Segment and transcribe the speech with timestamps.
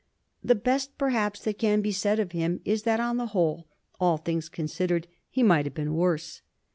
[0.43, 3.67] The best, perhaps, that can be said of him is that, on the whole,
[3.99, 6.41] all things considered, he might have been worse.